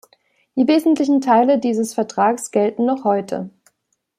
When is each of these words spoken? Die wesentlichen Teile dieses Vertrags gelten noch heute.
Die 0.55 0.67
wesentlichen 0.67 1.21
Teile 1.21 1.59
dieses 1.59 1.93
Vertrags 1.93 2.49
gelten 2.49 2.85
noch 2.85 3.03
heute. 3.03 3.51